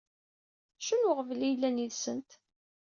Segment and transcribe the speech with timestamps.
[0.79, 2.31] Acu n weɣbel i yellan yid-sent?